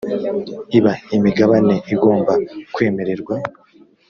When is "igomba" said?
1.93-2.33